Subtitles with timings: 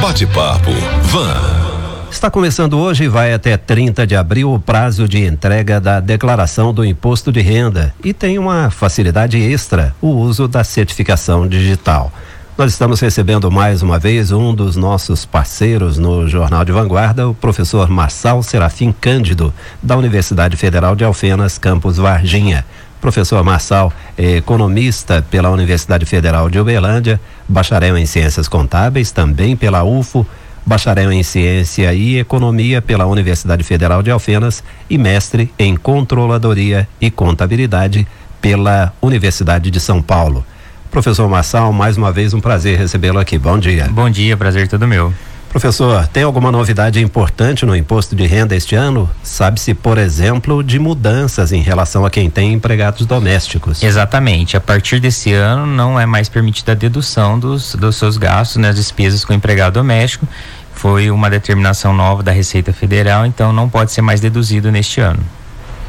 [0.00, 0.70] Bate-papo
[1.02, 2.08] Van.
[2.08, 6.72] Está começando hoje e vai até 30 de abril o prazo de entrega da declaração
[6.72, 12.12] do imposto de renda e tem uma facilidade extra, o uso da certificação digital.
[12.56, 17.34] Nós estamos recebendo mais uma vez um dos nossos parceiros no Jornal de Vanguarda, o
[17.34, 19.52] professor Marçal Serafim Cândido,
[19.82, 22.64] da Universidade Federal de Alfenas, campus Varginha.
[23.00, 29.84] Professor Marçal é economista pela Universidade Federal de Uberlândia, bacharel em Ciências Contábeis, também pela
[29.84, 30.26] UFO,
[30.66, 37.10] bacharel em Ciência e Economia pela Universidade Federal de Alfenas e mestre em Controladoria e
[37.10, 38.06] Contabilidade
[38.40, 40.44] pela Universidade de São Paulo.
[40.90, 43.38] Professor Marçal, mais uma vez um prazer recebê-lo aqui.
[43.38, 43.88] Bom dia.
[43.90, 45.12] Bom dia, prazer todo meu.
[45.48, 49.08] Professor, tem alguma novidade importante no imposto de renda este ano?
[49.22, 53.82] Sabe-se, por exemplo, de mudanças em relação a quem tem empregados domésticos.
[53.82, 54.56] Exatamente.
[54.56, 58.68] A partir desse ano não é mais permitida a dedução dos, dos seus gastos, né,
[58.68, 60.28] as despesas com empregado doméstico.
[60.74, 65.20] Foi uma determinação nova da Receita Federal, então não pode ser mais deduzido neste ano.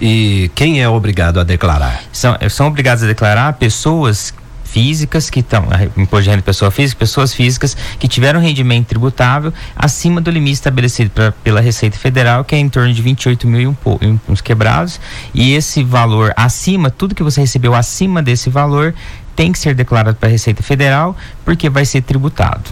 [0.01, 2.01] E quem é obrigado a declarar?
[2.11, 4.33] São, são obrigados a declarar pessoas
[4.71, 5.65] físicas que estão,
[5.97, 10.53] imposto de renda de pessoa física, pessoas físicas que tiveram rendimento tributável acima do limite
[10.53, 13.67] estabelecido pra, pela Receita Federal, que é em torno de 28 mil e
[14.07, 14.99] um, uns quebrados.
[15.33, 18.93] E esse valor acima, tudo que você recebeu acima desse valor,
[19.35, 22.69] tem que ser declarado para a Receita Federal, porque vai ser tributado.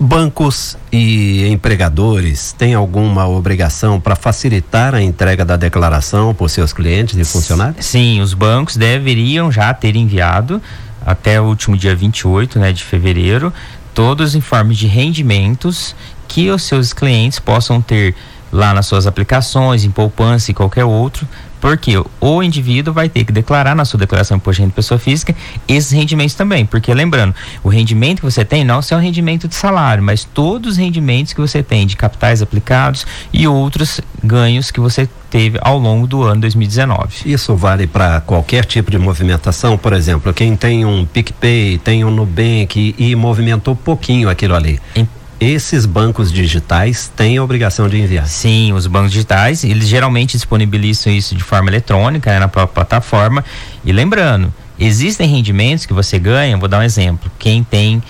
[0.00, 7.16] Bancos e empregadores têm alguma obrigação para facilitar a entrega da declaração por seus clientes
[7.16, 7.86] e funcionários?
[7.86, 10.60] Sim, os bancos deveriam já ter enviado
[11.04, 13.52] até o último dia 28 né, de fevereiro
[13.94, 15.94] todos os informes de rendimentos
[16.26, 18.14] que os seus clientes possam ter
[18.50, 21.26] lá nas suas aplicações, em poupança e qualquer outro,
[21.62, 24.74] porque o indivíduo vai ter que declarar na sua declaração de imposto de renda de
[24.74, 25.32] pessoa física
[25.68, 26.66] esses rendimentos também.
[26.66, 27.32] Porque lembrando,
[27.62, 31.32] o rendimento que você tem não é um rendimento de salário, mas todos os rendimentos
[31.32, 36.24] que você tem de capitais aplicados e outros ganhos que você teve ao longo do
[36.24, 37.30] ano 2019.
[37.30, 42.10] Isso vale para qualquer tipo de movimentação, por exemplo, quem tem um PicPay, tem um
[42.10, 44.80] Nubank e, e movimentou pouquinho aquilo ali.
[44.96, 45.06] Em
[45.42, 48.26] esses bancos digitais têm a obrigação de enviar.
[48.28, 53.44] Sim, os bancos digitais, eles geralmente disponibilizam isso de forma eletrônica, né, na própria plataforma.
[53.84, 57.28] E lembrando, existem rendimentos que você ganha, vou dar um exemplo.
[57.40, 58.00] Quem tem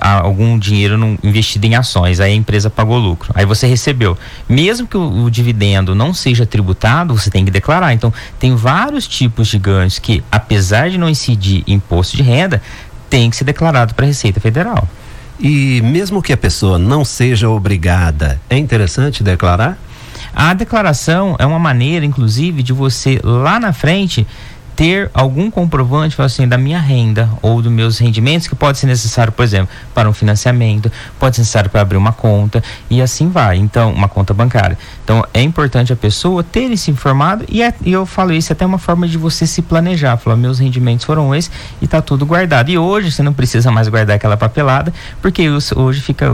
[0.00, 4.16] algum dinheiro investido em ações, aí a empresa pagou lucro, aí você recebeu.
[4.48, 7.92] Mesmo que o, o, dividendo não seja tributado, você tem que declarar.
[7.92, 12.62] Então, tem vários tipos de ganhos que, apesar de não incidir imposto de renda,
[13.10, 14.88] tem que ser declarado para a Receita Federal.
[15.38, 19.78] E mesmo que a pessoa não seja obrigada, é interessante declarar?
[20.34, 24.26] A declaração é uma maneira, inclusive, de você lá na frente
[24.76, 29.32] ter algum comprovante assim, da minha renda ou dos meus rendimentos que pode ser necessário,
[29.32, 33.56] por exemplo, para um financiamento, pode ser necessário para abrir uma conta e assim vai.
[33.56, 34.76] Então, uma conta bancária.
[35.06, 38.54] Então, é importante a pessoa ter isso informado e, é, e eu falo isso é
[38.54, 40.16] até uma forma de você se planejar.
[40.16, 41.48] Falar, meus rendimentos foram esses
[41.80, 42.70] e está tudo guardado.
[42.70, 46.26] E hoje você não precisa mais guardar aquela papelada, porque hoje fica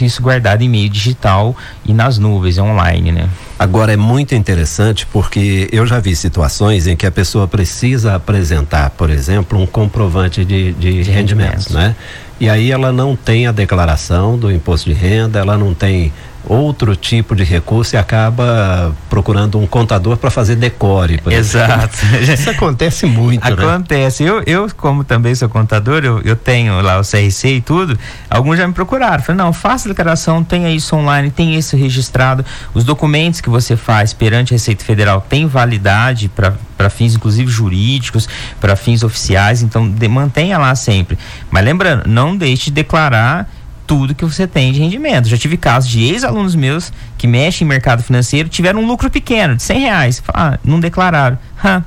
[0.00, 3.28] isso guardado em meio digital e nas nuvens, online, né?
[3.58, 8.90] Agora é muito interessante porque eu já vi situações em que a pessoa precisa apresentar,
[8.90, 11.96] por exemplo, um comprovante de, de, de rendimentos, né?
[12.38, 16.12] E aí ela não tem a declaração do imposto de renda, ela não tem
[16.44, 21.20] outro tipo de recurso e acaba procurando um contador para fazer decore.
[21.26, 21.98] Exato.
[22.20, 23.52] Isso acontece muito, né?
[23.52, 24.24] Acontece.
[24.24, 24.30] Né?
[24.30, 28.58] Eu, eu, como também sou contador, eu, eu tenho lá o CRC e tudo, alguns
[28.58, 29.22] já me procuraram.
[29.22, 32.44] Falaram, não, faça a declaração, tenha isso online, tenha isso registrado.
[32.74, 38.28] Os documentos que você faz perante a Receita Federal têm validade para fins, inclusive, jurídicos,
[38.60, 41.18] para fins oficiais, então de, mantenha lá sempre.
[41.50, 43.48] Mas lembrando, não deixe de declarar
[43.90, 45.28] tudo que você tem de rendimento.
[45.28, 49.56] Já tive casos de ex-alunos meus que mexem em mercado financeiro, tiveram um lucro pequeno,
[49.56, 50.22] de 100 reais.
[50.32, 51.36] Ah, não declararam.
[51.62, 51.82] Ha.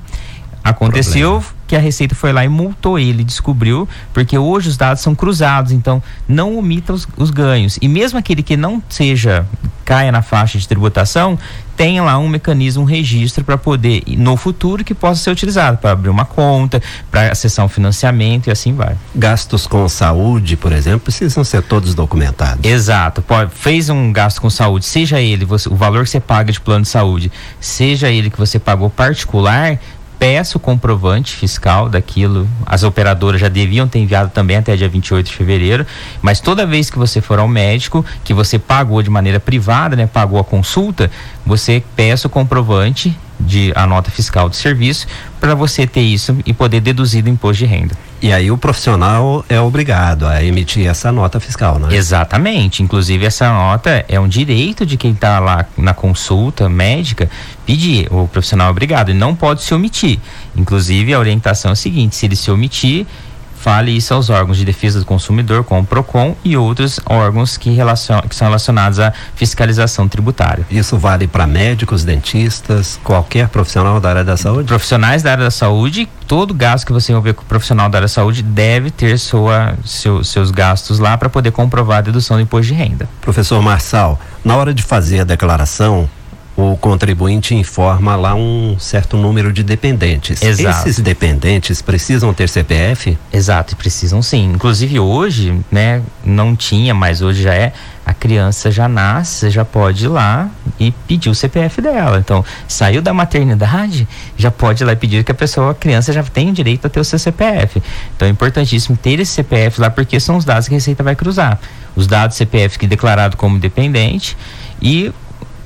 [0.63, 1.55] Aconteceu Problema.
[1.67, 5.71] que a Receita foi lá e multou ele, descobriu, porque hoje os dados são cruzados,
[5.71, 7.77] então não omita os, os ganhos.
[7.81, 9.45] E mesmo aquele que não seja,
[9.83, 11.37] caia na faixa de tributação,
[11.75, 15.91] tem lá um mecanismo, um registro para poder, no futuro, que possa ser utilizado para
[15.91, 18.95] abrir uma conta, para acessar um financiamento e assim vai.
[19.15, 22.63] Gastos com saúde, por exemplo, precisam ser todos documentados.
[22.63, 23.21] Exato.
[23.21, 26.59] Pode, fez um gasto com saúde, seja ele você, o valor que você paga de
[26.59, 29.79] plano de saúde, seja ele que você pagou particular,
[30.23, 32.47] peça o comprovante fiscal daquilo.
[32.65, 35.85] As operadoras já deviam ter enviado também até dia 28 de fevereiro,
[36.21, 40.07] mas toda vez que você for ao médico, que você pagou de maneira privada, né,
[40.07, 41.11] pagou a consulta,
[41.45, 45.07] você peça o comprovante de a nota fiscal do serviço
[45.41, 47.93] para você ter isso e poder deduzir do imposto de renda.
[48.23, 51.93] E aí o profissional é obrigado a emitir essa nota fiscal, né?
[51.93, 52.81] Exatamente.
[52.81, 57.29] Inclusive essa nota é um direito de quem está lá na consulta médica
[57.65, 58.07] pedir.
[58.09, 60.21] O profissional é obrigado e não pode se omitir.
[60.55, 63.05] Inclusive a orientação é a seguinte: se ele se omitir,
[63.63, 67.71] fale isso aos órgãos de defesa do consumidor, como o PROCON e outros órgãos que,
[67.71, 70.65] relacion, que são relacionados à fiscalização tributária.
[70.69, 74.67] Isso vale para médicos, dentistas, qualquer profissional da área da saúde?
[74.67, 78.05] Profissionais da área da saúde, todo gasto que você envolver com o profissional da área
[78.05, 82.43] da saúde deve ter sua, seu, seus gastos lá para poder comprovar a dedução do
[82.43, 83.07] imposto de renda.
[83.21, 86.09] Professor Marçal, na hora de fazer a declaração,
[86.55, 90.41] o contribuinte informa lá um certo número de dependentes.
[90.41, 90.87] Exato.
[90.87, 93.17] Esses dependentes precisam ter CPF?
[93.31, 94.51] Exato, precisam sim.
[94.53, 97.73] Inclusive hoje, né, não tinha, mas hoje já é,
[98.05, 102.19] a criança já nasce, já pode ir lá e pedir o CPF dela.
[102.19, 104.07] Então, saiu da maternidade,
[104.37, 106.89] já pode ir lá e pedir que a pessoa, a criança já tem direito a
[106.89, 107.81] ter o seu CPF.
[108.15, 111.15] Então é importantíssimo ter esse CPF lá porque são os dados que a Receita vai
[111.15, 111.59] cruzar.
[111.95, 114.37] Os dados CPF que é declarado como dependente
[114.81, 115.11] e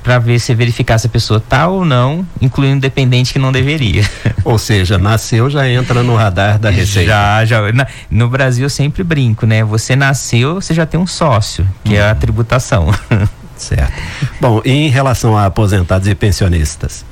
[0.08, 4.10] para ver se verificar se a pessoa tá ou não, incluindo dependente que não deveria.
[4.46, 7.10] Ou seja, nasceu já entra no radar da Receita.
[7.10, 7.74] Já, já.
[7.74, 9.66] Na, no Brasil eu sempre brinco, né?
[9.66, 11.98] Você nasceu, você já tem um sócio, que hum.
[11.98, 12.88] é a tributação.
[13.58, 13.92] Certo.
[14.40, 17.04] Bom, e em relação a aposentados e pensionistas?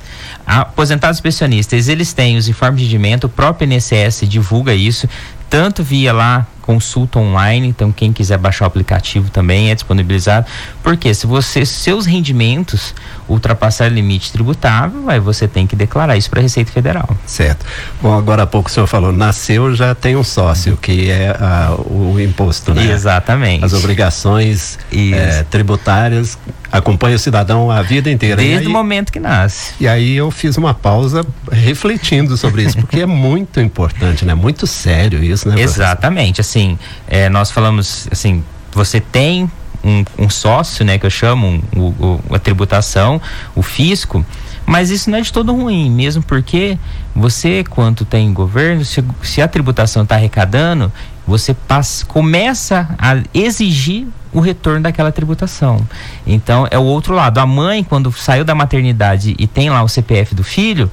[0.46, 5.06] Aposentados e pensionistas, eles têm os informes de rendimento, o próprio INSS divulga isso,
[5.50, 10.46] tanto via lá consulta online, então quem quiser baixar o aplicativo também é disponibilizado.
[10.82, 12.92] Porque se você seus rendimentos
[13.28, 17.08] ultrapassar o limite tributável, aí você tem que declarar isso para a Receita Federal.
[17.24, 17.64] Certo.
[18.02, 21.74] Bom, agora há pouco o senhor falou, nasceu já tem um sócio, que é a,
[21.78, 22.90] o imposto, né?
[22.90, 23.64] Exatamente.
[23.64, 26.38] As obrigações é, tributárias
[26.70, 28.36] acompanham o cidadão a vida inteira.
[28.36, 29.72] Desde aí, o momento que nasce.
[29.80, 34.34] E aí eu fiz uma pausa refletindo sobre isso, porque é muito importante, né?
[34.34, 35.60] Muito sério isso, né?
[35.60, 36.40] Exatamente.
[36.40, 38.42] Assim, assim, é, nós falamos assim,
[38.72, 39.50] você tem
[39.84, 43.20] um, um, sócio, né, que eu chamo, um, a tributação,
[43.54, 44.24] o fisco,
[44.64, 46.78] mas isso não é de todo ruim, mesmo porque
[47.14, 50.90] você, quanto tem governo, se, se a tributação está arrecadando,
[51.26, 55.86] você passa, começa a exigir o retorno daquela tributação.
[56.26, 57.38] Então é o outro lado.
[57.38, 60.90] A mãe, quando saiu da maternidade e tem lá o CPF do filho,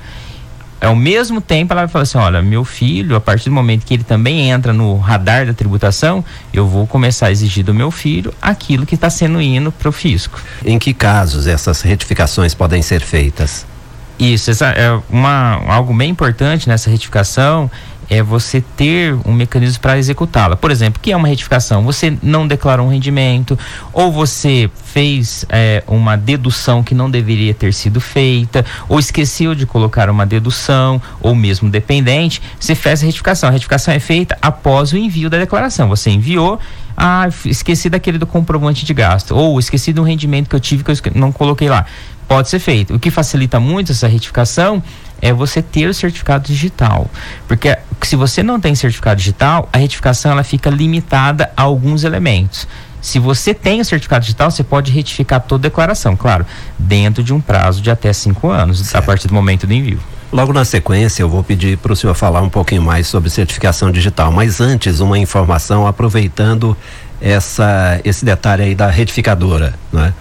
[0.84, 3.94] ao mesmo tempo ela vai falar assim, olha, meu filho, a partir do momento que
[3.94, 8.34] ele também entra no radar da tributação, eu vou começar a exigir do meu filho
[8.42, 10.42] aquilo que está sendo indo para o fisco.
[10.66, 13.66] Em que casos essas retificações podem ser feitas?
[14.20, 17.70] Isso, essa é uma, algo bem importante nessa retificação
[18.10, 20.56] é você ter um mecanismo para executá-la.
[20.56, 21.84] Por exemplo, que é uma retificação?
[21.84, 23.58] Você não declarou um rendimento,
[23.92, 29.66] ou você fez é, uma dedução que não deveria ter sido feita, ou esqueceu de
[29.66, 33.50] colocar uma dedução, ou mesmo dependente, você fez a retificação.
[33.50, 35.90] A retificação é feita após o envio da declaração.
[35.90, 36.60] Você enviou
[36.96, 40.92] ah, esqueci daquele do comprovante de gasto, ou esqueci do rendimento que eu tive que
[40.92, 41.86] eu não coloquei lá.
[42.28, 42.96] Pode ser feito.
[42.96, 44.82] O que facilita muito essa retificação
[45.24, 47.10] é você ter o certificado digital.
[47.48, 52.68] Porque se você não tem certificado digital, a retificação ela fica limitada a alguns elementos.
[53.02, 56.46] Se você tem o certificado digital, você pode retificar toda a declaração, claro,
[56.78, 58.96] dentro de um prazo de até cinco anos, certo.
[58.98, 60.00] a partir do momento do envio.
[60.30, 63.92] Logo na sequência, eu vou pedir para o senhor falar um pouquinho mais sobre certificação
[63.92, 64.30] digital.
[64.30, 66.76] Mas antes, uma informação aproveitando
[67.22, 70.14] essa, esse detalhe aí da retificadora, né?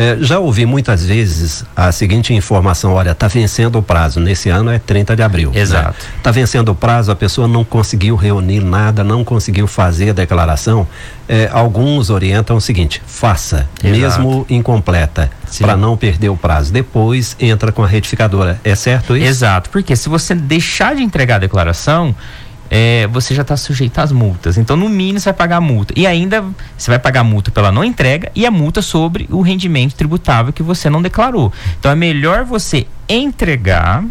[0.00, 4.20] É, já ouvi muitas vezes a seguinte informação: olha, está vencendo o prazo.
[4.20, 5.50] Nesse ano é 30 de abril.
[5.50, 5.58] Né?
[5.58, 6.06] Exato.
[6.16, 6.34] Está né?
[6.34, 10.86] vencendo o prazo, a pessoa não conseguiu reunir nada, não conseguiu fazer a declaração.
[11.28, 13.98] É, alguns orientam o seguinte: faça, Exato.
[14.22, 16.72] mesmo incompleta, para não perder o prazo.
[16.72, 18.60] Depois entra com a retificadora.
[18.62, 19.26] É certo isso?
[19.26, 22.14] Exato, porque se você deixar de entregar a declaração
[22.70, 24.58] é, você já está sujeito às multas.
[24.58, 25.94] Então, no mínimo, você vai pagar a multa.
[25.96, 26.44] E ainda
[26.76, 30.52] você vai pagar a multa pela não entrega e a multa sobre o rendimento tributável
[30.52, 31.52] que você não declarou.
[31.78, 34.04] Então, é melhor você entregar,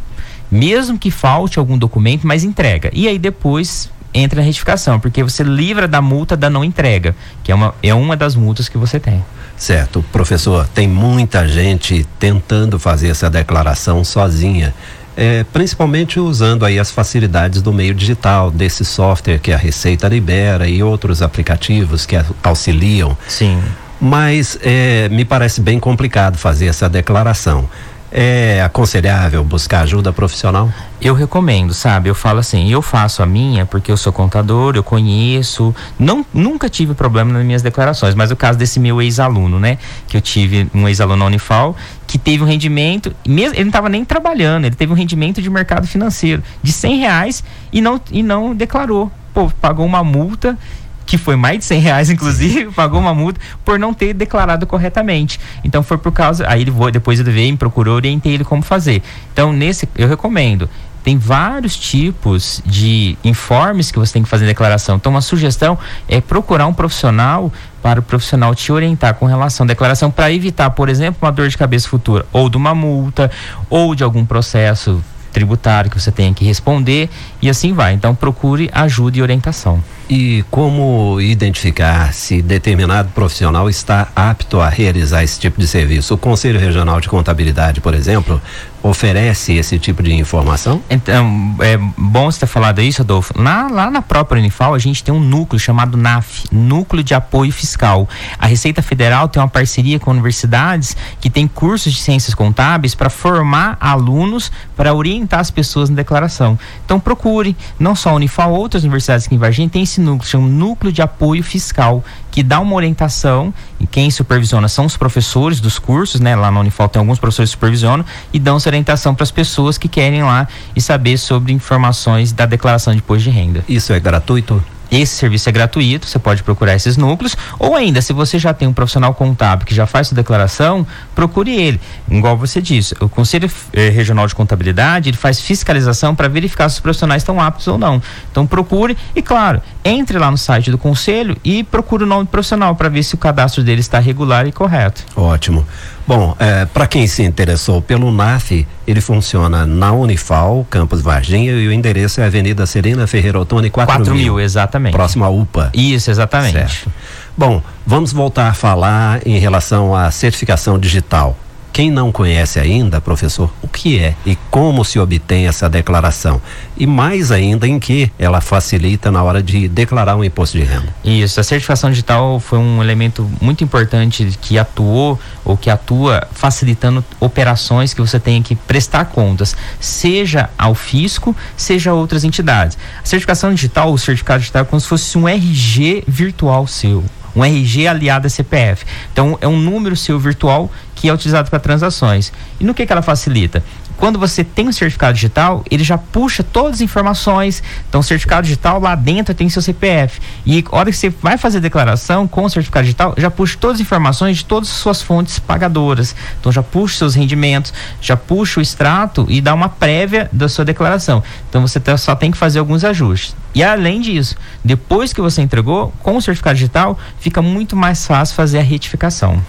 [0.50, 2.90] mesmo que falte algum documento, mas entrega.
[2.94, 7.52] E aí depois entra na retificação, porque você livra da multa da não entrega, que
[7.52, 9.24] é uma, é uma das multas que você tem.
[9.56, 14.74] Certo, professor, tem muita gente tentando fazer essa declaração sozinha
[15.18, 20.70] é, principalmente usando aí as facilidades do meio digital, desse software que a Receita libera
[20.70, 23.18] e outros aplicativos que auxiliam.
[23.28, 23.60] Sim.
[24.00, 27.68] Mas é, me parece bem complicado fazer essa declaração.
[28.10, 30.72] É aconselhável buscar ajuda profissional?
[31.02, 32.10] Eu recomendo, sabe?
[32.10, 36.70] Eu falo assim, eu faço a minha porque eu sou contador, eu conheço, não nunca
[36.70, 39.78] tive problema nas minhas declarações, mas o caso desse meu ex-aluno, né?
[40.08, 41.76] Que eu tive um ex-aluno na Unifal
[42.08, 45.50] que teve um rendimento, mesmo ele não estava nem trabalhando, ele teve um rendimento de
[45.50, 50.58] mercado financeiro de cem reais e não e não declarou pô, pagou uma multa
[51.06, 55.40] que foi mais de 100 reais, inclusive, pagou uma multa por não ter declarado corretamente.
[55.64, 56.46] Então foi por causa.
[56.50, 59.04] Aí ele depois ele veio, me procurou, orientei ele como fazer.
[59.32, 60.68] Então, nesse, eu recomendo
[61.04, 64.98] tem vários tipos de informes que você tem que fazer em declaração.
[64.98, 65.78] Então, uma sugestão
[66.10, 67.50] é procurar um profissional
[67.88, 71.48] para o profissional te orientar com relação à declaração para evitar, por exemplo, uma dor
[71.48, 73.32] de cabeça futura, ou de uma multa,
[73.70, 75.02] ou de algum processo
[75.32, 77.10] tributário que você tenha que responder
[77.42, 77.94] e assim vai.
[77.94, 79.82] Então procure ajuda e orientação.
[80.10, 86.14] E como identificar se determinado profissional está apto a realizar esse tipo de serviço?
[86.14, 88.42] O Conselho Regional de Contabilidade, por exemplo,
[88.82, 90.82] oferece esse tipo de informação?
[90.90, 93.34] Então, é bom você ter falado isso, Adolfo.
[93.38, 97.52] Lá, lá na própria Unifal, a gente tem um núcleo chamado NAF, Núcleo de Apoio
[97.52, 98.08] Fiscal.
[98.40, 103.10] A Receita Federal tem uma parceria com universidades que tem cursos de ciências contábeis para
[103.10, 106.58] formar alunos para orientar as pessoas na declaração.
[106.86, 110.48] Então, procure, não só a Unifal, outras universidades aqui em Varginha tem esse núcleo, chama
[110.48, 115.80] Núcleo de Apoio Fiscal, que dá uma orientação, e quem supervisiona são os professores dos
[115.80, 116.36] cursos, né?
[116.36, 119.78] Lá na Unifal tem alguns professores que supervisionam e dão essa orientação para as pessoas
[119.78, 123.64] que querem lá e saber sobre informações da declaração de imposto de renda.
[123.68, 124.64] Isso é gratuito?
[124.92, 128.68] Esse serviço é gratuito, você pode procurar esses núcleos, ou ainda, se você já tem
[128.68, 131.80] um profissional contábil que já faz sua declaração, procure ele.
[132.10, 136.76] Igual você disse, o Conselho eh, Regional de Contabilidade, ele faz fiscalização para verificar se
[136.76, 138.02] os profissionais estão aptos ou não.
[138.32, 142.30] Então procure e, claro, entre lá no site do Conselho e procure o nome do
[142.30, 145.04] profissional para ver se o cadastro dele está regular e correto.
[145.16, 145.66] Ótimo.
[146.08, 151.68] Bom, é, para quem se interessou pelo NAF, ele funciona na Unifal, Campus Varginha, e
[151.68, 154.16] o endereço é Avenida Serena Ferreira Otoni 4000.
[154.16, 154.94] mil, exatamente.
[154.94, 155.70] Próximo à UPA.
[155.74, 156.54] Isso, exatamente.
[156.54, 156.90] Certo.
[157.36, 161.38] Bom, vamos voltar a falar em relação à certificação digital.
[161.72, 166.42] Quem não conhece ainda, professor, o que é e como se obtém essa declaração?
[166.76, 170.88] E mais ainda, em que ela facilita na hora de declarar um imposto de renda?
[171.04, 177.04] Isso, a certificação digital foi um elemento muito importante que atuou ou que atua facilitando
[177.20, 182.78] operações que você tem que prestar contas, seja ao fisco, seja a outras entidades.
[183.02, 187.04] A certificação digital, o certificado digital é como se fosse um RG virtual seu
[187.38, 188.86] um RG aliado a CPF.
[189.14, 192.34] Então é um número seu virtual que é utilizado para transações.
[192.60, 193.64] E no que, que ela facilita?
[193.98, 197.64] Quando você tem um certificado digital, ele já puxa todas as informações.
[197.90, 200.22] Então, o certificado digital lá dentro tem seu CPF.
[200.46, 203.58] E a hora que você vai fazer a declaração com o certificado digital, já puxa
[203.60, 206.16] todas as informações de todas as suas fontes pagadoras.
[206.40, 210.64] Então, já puxa seus rendimentos, já puxa o extrato e dá uma prévia da sua
[210.64, 211.24] declaração.
[211.50, 213.36] Então, você só tem que fazer alguns ajustes.
[213.56, 218.36] E além disso, depois que você entregou, com o certificado digital, fica muito mais fácil
[218.36, 219.42] fazer a retificação.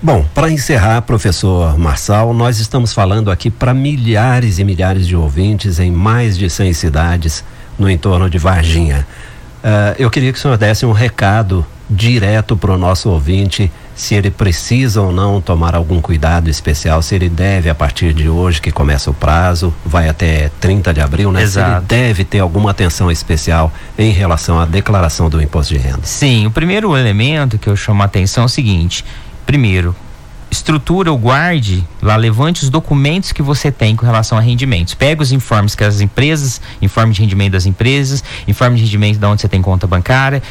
[0.00, 5.80] Bom, para encerrar, professor Marçal, nós estamos falando aqui para milhares e milhares de ouvintes
[5.80, 7.44] em mais de 100 cidades
[7.76, 9.04] no entorno de Varginha.
[9.58, 14.14] Uh, eu queria que o senhor desse um recado direto para o nosso ouvinte, se
[14.14, 18.60] ele precisa ou não tomar algum cuidado especial, se ele deve, a partir de hoje
[18.60, 21.42] que começa o prazo, vai até 30 de abril, né?
[21.42, 21.68] Exato.
[21.68, 26.02] Se ele deve ter alguma atenção especial em relação à declaração do imposto de renda.
[26.04, 29.04] Sim, o primeiro elemento que eu chamo a atenção é o seguinte:
[29.48, 29.96] Primeiro,
[30.50, 34.92] estrutura ou guarde lá, levante os documentos que você tem com relação a rendimentos.
[34.92, 39.24] Pega os informes que as empresas, informe de rendimento das empresas, informe de rendimento de
[39.24, 40.42] onde você tem conta bancária,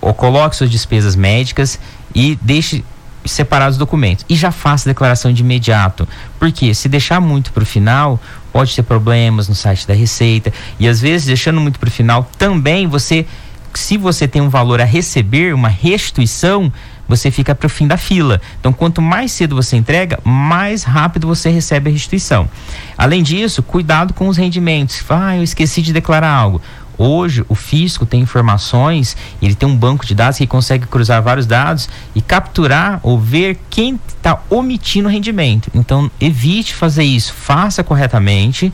[0.00, 1.76] ou coloque suas despesas médicas
[2.14, 2.84] e deixe
[3.24, 4.24] separados os documentos.
[4.28, 6.06] E já faça declaração de imediato.
[6.38, 8.20] Porque se deixar muito para o final,
[8.52, 10.52] pode ter problemas no site da Receita.
[10.78, 13.26] E às vezes, deixando muito para o final, também você,
[13.74, 16.72] se você tem um valor a receber, uma restituição,
[17.08, 18.40] você fica para o fim da fila.
[18.60, 22.48] Então, quanto mais cedo você entrega, mais rápido você recebe a restituição.
[22.96, 25.04] Além disso, cuidado com os rendimentos.
[25.08, 26.60] Ah, eu esqueci de declarar algo.
[26.98, 31.44] Hoje, o fisco tem informações, ele tem um banco de dados que consegue cruzar vários
[31.44, 35.70] dados e capturar ou ver quem está omitindo o rendimento.
[35.74, 38.72] Então, evite fazer isso, faça corretamente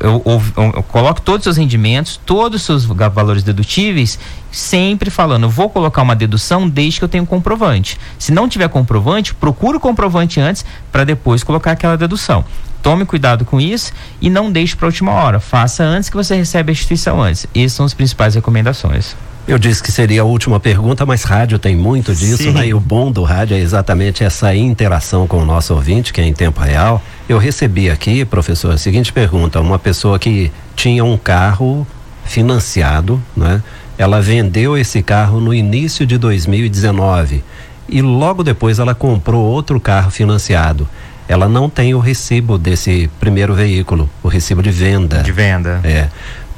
[0.00, 4.18] eu, eu, eu, coloque todos os seus rendimentos, todos os seus valores dedutíveis,
[4.50, 7.98] sempre falando, vou colocar uma dedução desde que eu tenha um comprovante.
[8.18, 12.44] Se não tiver comprovante, procure o comprovante antes para depois colocar aquela dedução.
[12.82, 15.38] Tome cuidado com isso e não deixe para a última hora.
[15.38, 17.46] Faça antes que você receba a instituição antes.
[17.54, 19.14] Essas são as principais recomendações.
[19.48, 22.52] Eu disse que seria a última pergunta, mas rádio tem muito disso, Sim.
[22.52, 22.68] né?
[22.68, 26.24] E o bom do rádio é exatamente essa interação com o nosso ouvinte, que é
[26.24, 27.02] em tempo real.
[27.28, 31.86] Eu recebi aqui, professor, a seguinte pergunta: uma pessoa que tinha um carro
[32.24, 33.62] financiado, né?
[33.98, 37.42] Ela vendeu esse carro no início de 2019
[37.88, 40.88] e logo depois ela comprou outro carro financiado.
[41.28, 45.22] Ela não tem o recibo desse primeiro veículo, o recibo de venda.
[45.22, 45.80] De venda.
[45.84, 46.08] É.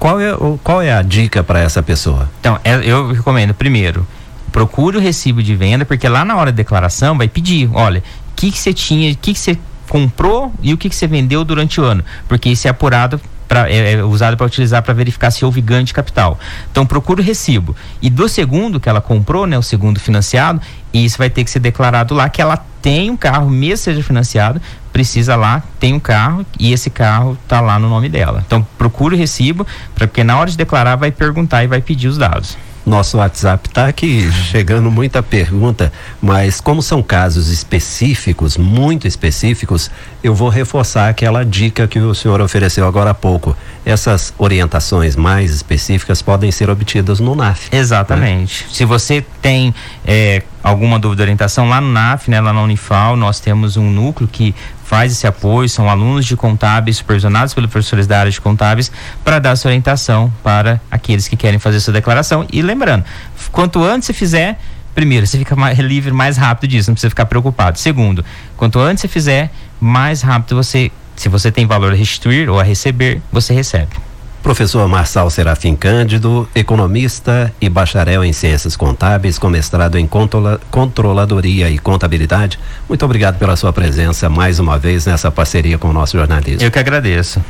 [0.02, 2.28] Qual é, qual é a dica para essa pessoa?
[2.40, 4.04] Então, é, eu recomendo, primeiro,
[4.50, 8.34] procure o recibo de venda, porque lá na hora da declaração vai pedir, olha, o
[8.34, 9.56] que, você tinha, o que, você
[9.88, 12.04] comprou e o que você vendeu durante o ano.
[12.26, 13.20] Porque isso é apurado
[13.52, 16.40] Pra, é, é, usado para utilizar para verificar se houve ganho de capital.
[16.70, 17.76] Então procure o recibo.
[18.00, 20.58] E do segundo que ela comprou, né, o segundo financiado,
[20.90, 24.58] isso vai ter que ser declarado lá que ela tem um carro, mesmo seja financiado,
[24.90, 28.42] precisa lá, tem um carro e esse carro está lá no nome dela.
[28.46, 32.08] Então procure o recibo, pra, porque na hora de declarar vai perguntar e vai pedir
[32.08, 32.56] os dados.
[32.84, 39.88] Nosso WhatsApp está aqui chegando muita pergunta, mas como são casos específicos, muito específicos,
[40.22, 43.56] eu vou reforçar aquela dica que o senhor ofereceu agora há pouco.
[43.84, 47.68] Essas orientações mais específicas podem ser obtidas no NAF.
[47.70, 48.64] Exatamente.
[48.64, 48.70] Né?
[48.72, 49.72] Se você tem
[50.04, 53.90] é, alguma dúvida de orientação, lá no NAF, né, lá na Unifal, nós temos um
[53.90, 54.54] núcleo que
[54.92, 58.92] faz esse apoio, são alunos de contábeis supervisionados pelos professores da área de contábeis
[59.24, 62.46] para dar essa orientação para aqueles que querem fazer sua declaração.
[62.52, 63.02] E lembrando,
[63.50, 64.60] quanto antes você fizer,
[64.94, 67.78] primeiro, você fica mais livre mais rápido disso, não precisa ficar preocupado.
[67.78, 68.22] Segundo,
[68.54, 72.62] quanto antes você fizer, mais rápido você, se você tem valor a restituir ou a
[72.62, 74.11] receber, você recebe.
[74.42, 81.70] Professor Marçal Serafim Cândido, economista e bacharel em ciências contábeis, com mestrado em controla, controladoria
[81.70, 82.58] e contabilidade.
[82.88, 86.62] Muito obrigado pela sua presença mais uma vez nessa parceria com o nosso jornalismo.
[86.62, 87.42] Eu que agradeço.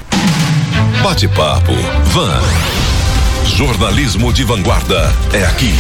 [1.03, 1.73] Bate-papo.
[2.05, 2.41] Van.
[3.47, 5.75] Jornalismo de vanguarda é aqui.